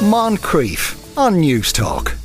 [0.00, 2.16] Moncrieff on Newstalk.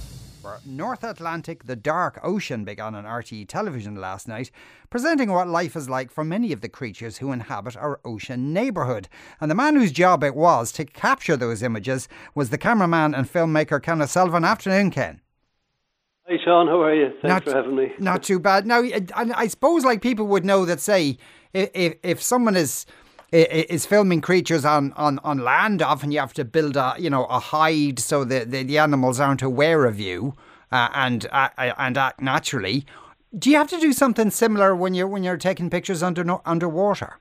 [0.65, 4.49] North Atlantic, the Dark Ocean began on RTE television last night,
[4.89, 9.09] presenting what life is like for many of the creatures who inhabit our ocean neighbourhood.
[9.41, 13.31] And the man whose job it was to capture those images was the cameraman and
[13.31, 14.45] filmmaker Ken O'Sullivan.
[14.45, 15.19] Afternoon, Ken.
[16.27, 16.67] Hi, Sean.
[16.67, 17.09] How are you?
[17.21, 17.91] Thanks Not- for having me.
[17.99, 18.65] Not too bad.
[18.65, 19.03] Now, I,
[19.35, 21.17] I suppose like people would know that, say,
[21.53, 23.04] if, if someone is i- i-
[23.35, 27.25] is filming creatures on, on, on land, often you have to build a you know
[27.25, 30.35] a hide so that the, the animals aren't aware of you
[30.71, 32.85] uh, and uh, and act naturally.
[33.37, 37.19] Do you have to do something similar when you're when you're taking pictures under underwater?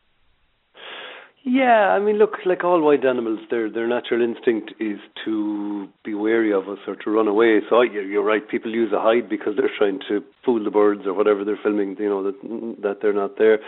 [1.46, 6.14] Yeah, I mean, look, like all wild animals, their their natural instinct is to be
[6.14, 7.60] wary of us or to run away.
[7.68, 8.48] So you're right.
[8.48, 11.96] People use a hide because they're trying to fool the birds or whatever they're filming.
[11.98, 12.40] You know that
[12.80, 13.58] that they're not there.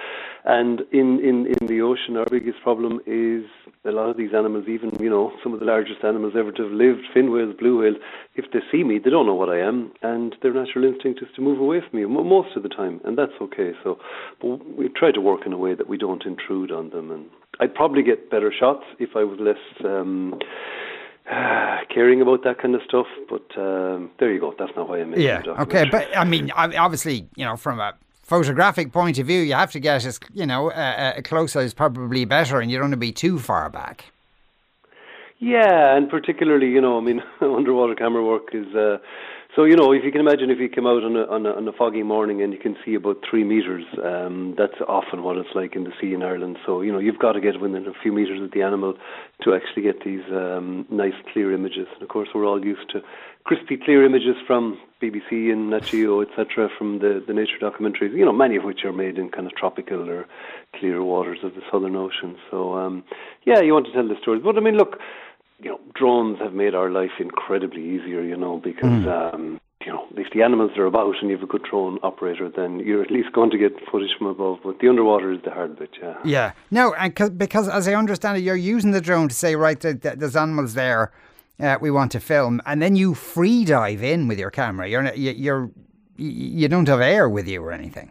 [0.46, 3.44] And in in in the ocean, our biggest problem is
[3.84, 6.62] a lot of these animals, even you know some of the largest animals ever to
[6.62, 7.96] have lived, fin whales, blue whales.
[8.36, 11.28] If they see me, they don't know what I am, and their natural instinct is
[11.36, 13.72] to move away from me most of the time, and that's okay.
[13.84, 13.98] So,
[14.40, 17.26] but we try to work in a way that we don't intrude on them and.
[17.66, 20.38] I'd probably get better shots if I was less um,
[21.92, 23.06] caring about that kind of stuff.
[23.28, 24.54] But um, there you go.
[24.56, 25.42] That's not why I made Yeah.
[25.58, 25.84] Okay.
[25.90, 29.72] But I mean, ob- obviously, you know, from a photographic point of view, you have
[29.72, 32.92] to get as you know a, uh, closer is probably better, and you don't want
[32.92, 34.12] to be too far back.
[35.38, 38.72] Yeah, and particularly, you know, I mean, underwater camera work is.
[38.74, 38.98] Uh,
[39.56, 41.50] so you know, if you can imagine, if you come out on a, on a
[41.50, 45.38] on a foggy morning and you can see about three meters, um, that's often what
[45.38, 46.58] it's like in the sea in Ireland.
[46.66, 48.98] So you know, you've got to get within a few meters of the animal
[49.44, 51.86] to actually get these um, nice clear images.
[51.94, 53.00] And of course, we're all used to
[53.44, 58.12] crispy clear images from BBC and Nat Geo, etc., from the the nature documentaries.
[58.12, 60.26] You know, many of which are made in kind of tropical or
[60.78, 62.36] clear waters of the Southern Ocean.
[62.50, 63.04] So um,
[63.46, 64.42] yeah, you want to tell the stories.
[64.44, 64.98] But I mean, look
[65.60, 70.04] you know, drones have made our life incredibly easier, you know, because, um, you know,
[70.16, 73.10] if the animals are about and you have a good drone operator, then you're at
[73.10, 74.58] least going to get footage from above.
[74.64, 76.14] But the underwater is the hard bit, yeah.
[76.24, 76.52] Yeah.
[76.70, 79.80] No, and 'cause- because as I understand it, you're using the drone to say, right,
[79.80, 81.12] th- th- there's animals there.
[81.58, 84.86] Uh, we want to film, and then you free dive in with your camera.
[84.88, 85.70] You're not- you- you're
[86.18, 86.30] you
[86.62, 88.10] you don't have air with you or anything.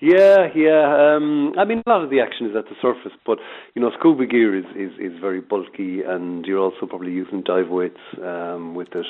[0.00, 1.14] Yeah, yeah.
[1.16, 3.38] Um, I mean, a lot of the action is at the surface, but
[3.74, 7.68] you know, scuba gear is, is, is very bulky, and you're also probably using dive
[7.68, 9.06] weights um, with it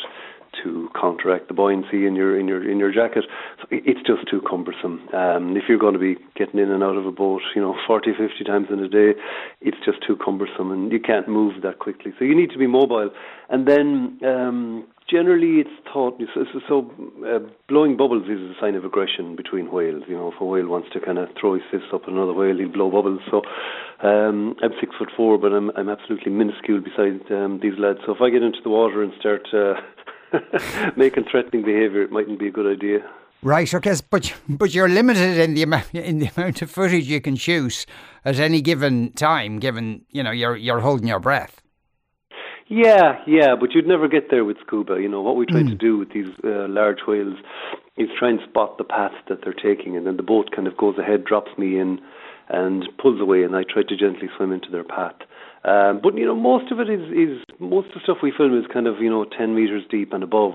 [0.65, 3.25] to counteract the buoyancy in your in your in your jacket.
[3.61, 5.09] So it- it's just too cumbersome.
[5.15, 7.77] Um, if you're going to be getting in and out of a boat, you know,
[7.87, 9.12] 40, 50 times in a day,
[9.61, 12.12] it's just too cumbersome, and you can't move that quickly.
[12.19, 13.11] So you need to be mobile,
[13.49, 14.19] and then.
[14.25, 16.44] Um, Generally, it's thought so.
[16.69, 16.91] so,
[17.26, 20.04] uh, blowing bubbles is a sign of aggression between whales.
[20.06, 22.32] You know, if a whale wants to kind of throw his fist up at another
[22.32, 23.21] whale, he'll blow bubbles.
[23.31, 23.43] So,
[24.06, 27.98] um, I'm six foot four, but I'm I'm absolutely minuscule beside um, these lads.
[28.06, 29.75] So if I get into the water and start uh,
[30.97, 33.00] making threatening behaviour, it mightn't be a good idea.
[33.42, 33.72] Right.
[33.72, 33.94] Okay.
[34.10, 37.87] But but you're limited in the amount in the amount of footage you can shoot
[38.25, 39.59] at any given time.
[39.59, 41.60] Given you know you're you're holding your breath.
[42.71, 45.01] Yeah, yeah, but you'd never get there with scuba.
[45.01, 47.35] You know what we try to do with these uh, large whales
[47.97, 50.77] is try and spot the path that they're taking, and then the boat kind of
[50.77, 51.99] goes ahead, drops me in,
[52.49, 55.17] and pulls away, and I try to gently swim into their path.
[55.65, 58.57] Um, but you know, most of it is is most of the stuff we film
[58.57, 60.55] is kind of you know ten meters deep and above.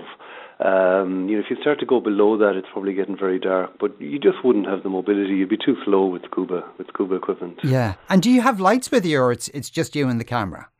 [0.58, 3.78] Um, you know, if you start to go below that, it's probably getting very dark.
[3.78, 5.34] But you just wouldn't have the mobility.
[5.34, 7.58] You'd be too slow with scuba with scuba equipment.
[7.62, 7.96] Yeah.
[8.08, 10.70] And do you have lights with you, or it's it's just you and the camera?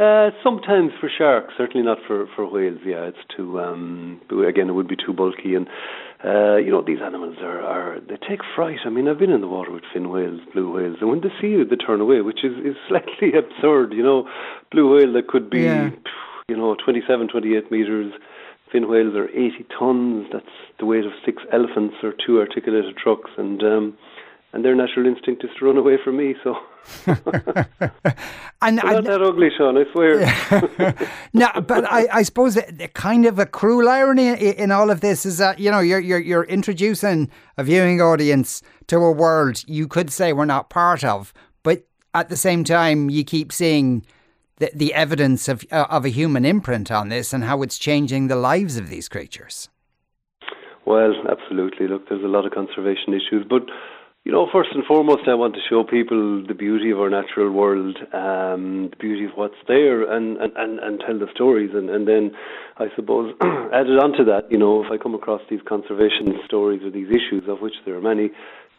[0.00, 2.78] Uh, sometimes for sharks, certainly not for, for whales.
[2.86, 3.60] Yeah, it's too.
[3.60, 4.18] Um,
[4.48, 5.68] again, it would be too bulky, and
[6.24, 8.78] uh, you know these animals are, are they take fright.
[8.86, 11.28] I mean, I've been in the water with fin whales, blue whales, and when they
[11.38, 13.92] see you, they turn away, which is is slightly absurd.
[13.92, 14.26] You know,
[14.72, 15.90] blue whale that could be, Yeah.
[16.48, 18.14] you know, 27, 28 meters.
[18.72, 20.26] Fin whales are 80 tons.
[20.32, 20.46] That's
[20.78, 23.98] the weight of six elephants or two articulated trucks, and um,
[24.52, 26.34] and their natural instinct is to run away from me.
[26.42, 26.56] So.
[28.62, 29.78] And I, not that ugly, Sean.
[29.78, 31.08] I swear.
[31.32, 35.00] no, but I, I suppose the, the kind of a cruel irony in all of
[35.00, 39.64] this is that you know you're you're you're introducing a viewing audience to a world
[39.66, 41.32] you could say we're not part of,
[41.62, 44.04] but at the same time you keep seeing
[44.58, 48.28] the the evidence of uh, of a human imprint on this and how it's changing
[48.28, 49.70] the lives of these creatures.
[50.84, 51.88] Well, absolutely.
[51.88, 53.62] Look, there's a lot of conservation issues, but
[54.24, 57.50] you know, first and foremost, I want to show people the beauty of our natural
[57.50, 61.70] world, um, the beauty of what's there, and, and, and, and tell the stories.
[61.72, 62.32] And, and then,
[62.76, 66.82] I suppose, added on to that, you know, if I come across these conservation stories
[66.84, 68.30] or these issues, of which there are many,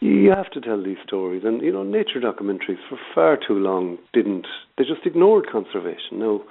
[0.02, 1.44] you have to tell these stories.
[1.46, 6.18] And, you know, nature documentaries for far too long didn't, they just ignored conservation.
[6.18, 6.42] Now,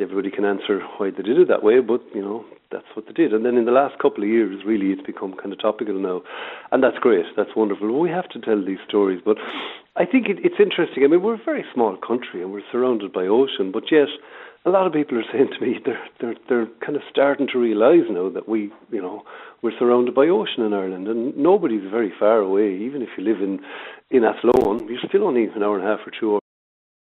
[0.00, 3.12] everybody can answer why they did it that way, but, you know, that's what they
[3.12, 3.34] did.
[3.34, 6.22] And then in the last couple of years, really, it's become kind of topical now.
[6.72, 7.26] And that's great.
[7.36, 8.00] That's wonderful.
[8.00, 9.20] We have to tell these stories.
[9.22, 9.36] But
[9.96, 11.04] I think it, it's interesting.
[11.04, 14.08] I mean, we're a very small country and we're surrounded by ocean, but yet,
[14.68, 17.58] a lot of people are saying to me they're they're they're kind of starting to
[17.58, 19.22] realise now that we you know
[19.62, 22.76] we're surrounded by ocean in Ireland and nobody's very far away.
[22.76, 23.60] Even if you live in
[24.10, 26.42] in Athlone, you're still only an hour and a half or two hours.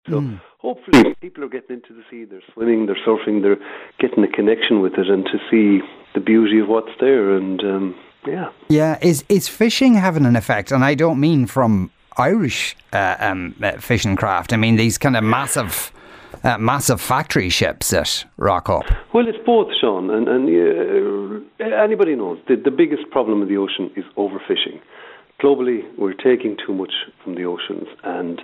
[0.08, 0.40] So mm.
[0.58, 3.58] hopefully people are getting into the sea, they're swimming, they're surfing, they're
[3.98, 5.84] getting a connection with it and to see
[6.14, 7.94] the beauty of what's there and um,
[8.26, 8.50] yeah.
[8.68, 10.70] Yeah, is is fishing having an effect?
[10.70, 14.52] And I don't mean from Irish uh, um, uh, fishing craft.
[14.52, 15.92] I mean these kind of massive
[16.44, 18.84] uh, massive factory ships that rock up?
[19.12, 23.56] Well, it's both, Sean, and, and uh, anybody knows the, the biggest problem of the
[23.56, 24.80] ocean is overfishing.
[25.42, 26.92] Globally, we're taking too much
[27.22, 28.40] from the oceans, and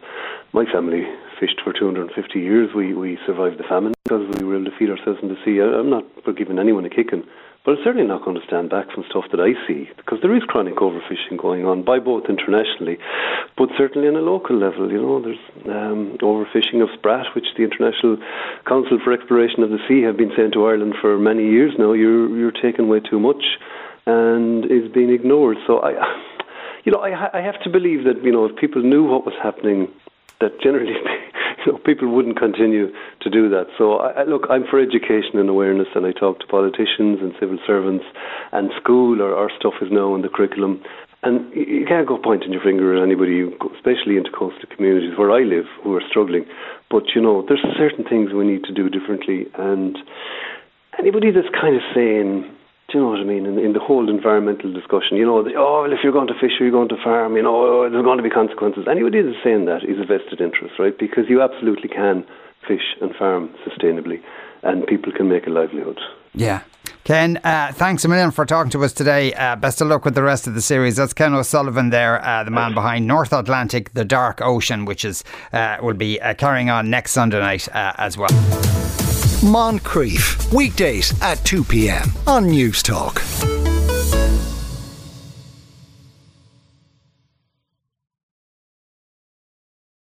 [0.53, 1.03] my family
[1.41, 2.71] fished for 250 years.
[2.75, 5.65] We we survived the famine because we were able to feed ourselves in the sea.
[5.65, 6.05] I'm not
[6.37, 7.25] giving anyone a kicking,
[7.65, 10.37] but I'm certainly not going to stand back from stuff that I see because there
[10.37, 12.99] is chronic overfishing going on by both internationally,
[13.57, 14.93] but certainly on a local level.
[14.93, 15.41] You know, there's
[15.73, 18.19] um, overfishing of sprat, which the International
[18.69, 21.95] Council for Exploration of the Sea have been saying to Ireland for many years now.
[21.95, 23.57] You're you're taking way too much,
[24.05, 25.57] and is being ignored.
[25.67, 25.97] So I,
[26.85, 29.35] you know, I I have to believe that you know if people knew what was
[29.43, 29.89] happening,
[30.43, 30.93] that generally
[31.65, 32.93] so people wouldn't continue
[33.25, 33.67] to do that.
[33.77, 37.59] So, I, look, I'm for education and awareness, and I talk to politicians and civil
[37.67, 38.05] servants
[38.53, 39.21] and school.
[39.21, 40.83] Our, our stuff is now in the curriculum.
[41.25, 45.41] And you can't go pointing your finger at anybody, especially into coastal communities where I
[45.41, 46.45] live, who are struggling.
[46.91, 49.49] But, you know, there's certain things we need to do differently.
[49.57, 49.97] And
[50.99, 52.45] anybody that's kind of saying,
[52.93, 53.47] do you know what I mean?
[53.47, 56.37] In, in the whole environmental discussion, you know, the, oh, well, if you're going to
[56.37, 58.85] fish or you're going to farm, you know, oh, there's going to be consequences.
[58.85, 60.93] Anybody that's saying that is a vested interest, right?
[60.93, 62.29] Because you absolutely can
[62.67, 64.21] fish and farm sustainably,
[64.63, 66.01] and people can make a livelihood.
[66.35, 66.63] Yeah.
[67.05, 69.35] Ken, uh, thanks a million for talking to us today.
[69.35, 70.97] Uh, best of luck with the rest of the series.
[70.97, 75.23] That's Ken O'Sullivan there, uh, the man behind North Atlantic, The Dark Ocean, which is
[75.53, 78.31] uh, will be uh, carrying on next Sunday night uh, as well.
[79.45, 82.09] Moncrieff, weekdays at 2 p.m.
[82.27, 83.54] on Newstalk.